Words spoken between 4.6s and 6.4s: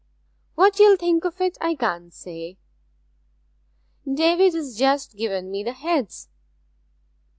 just given me the heads.'